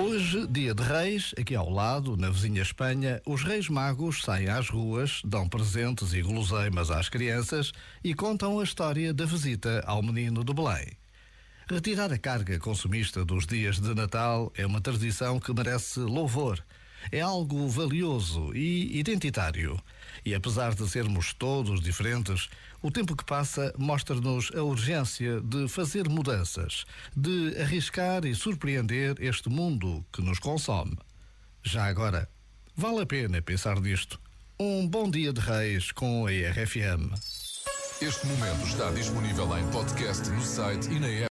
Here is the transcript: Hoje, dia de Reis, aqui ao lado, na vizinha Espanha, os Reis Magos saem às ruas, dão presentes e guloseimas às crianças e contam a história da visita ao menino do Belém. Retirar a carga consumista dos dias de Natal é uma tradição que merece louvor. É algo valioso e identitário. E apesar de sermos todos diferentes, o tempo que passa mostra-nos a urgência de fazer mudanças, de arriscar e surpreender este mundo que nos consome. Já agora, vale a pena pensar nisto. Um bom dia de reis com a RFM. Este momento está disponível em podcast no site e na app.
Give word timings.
Hoje, 0.00 0.46
dia 0.46 0.72
de 0.72 0.82
Reis, 0.84 1.34
aqui 1.36 1.56
ao 1.56 1.68
lado, 1.68 2.16
na 2.16 2.30
vizinha 2.30 2.62
Espanha, 2.62 3.20
os 3.26 3.42
Reis 3.42 3.68
Magos 3.68 4.22
saem 4.22 4.48
às 4.48 4.68
ruas, 4.68 5.20
dão 5.24 5.48
presentes 5.48 6.12
e 6.12 6.22
guloseimas 6.22 6.88
às 6.88 7.08
crianças 7.08 7.72
e 8.04 8.14
contam 8.14 8.60
a 8.60 8.62
história 8.62 9.12
da 9.12 9.24
visita 9.24 9.82
ao 9.84 10.00
menino 10.00 10.44
do 10.44 10.54
Belém. 10.54 10.96
Retirar 11.68 12.12
a 12.12 12.16
carga 12.16 12.60
consumista 12.60 13.24
dos 13.24 13.44
dias 13.44 13.80
de 13.80 13.92
Natal 13.92 14.52
é 14.56 14.64
uma 14.64 14.80
tradição 14.80 15.40
que 15.40 15.52
merece 15.52 15.98
louvor. 15.98 16.62
É 17.10 17.20
algo 17.20 17.68
valioso 17.68 18.54
e 18.54 18.98
identitário. 18.98 19.80
E 20.24 20.34
apesar 20.34 20.74
de 20.74 20.88
sermos 20.88 21.32
todos 21.32 21.80
diferentes, 21.80 22.48
o 22.82 22.90
tempo 22.90 23.16
que 23.16 23.24
passa 23.24 23.72
mostra-nos 23.76 24.50
a 24.54 24.62
urgência 24.62 25.40
de 25.40 25.68
fazer 25.68 26.08
mudanças, 26.08 26.84
de 27.16 27.56
arriscar 27.60 28.24
e 28.24 28.34
surpreender 28.34 29.16
este 29.20 29.48
mundo 29.48 30.04
que 30.12 30.22
nos 30.22 30.38
consome. 30.38 30.96
Já 31.62 31.86
agora, 31.86 32.28
vale 32.76 33.02
a 33.02 33.06
pena 33.06 33.42
pensar 33.42 33.80
nisto. 33.80 34.20
Um 34.60 34.86
bom 34.86 35.10
dia 35.10 35.32
de 35.32 35.40
reis 35.40 35.92
com 35.92 36.26
a 36.26 36.30
RFM. 36.30 37.12
Este 38.00 38.26
momento 38.28 38.64
está 38.64 38.90
disponível 38.92 39.58
em 39.58 39.68
podcast 39.70 40.28
no 40.30 40.40
site 40.40 40.88
e 40.88 41.00
na 41.00 41.08
app. 41.08 41.26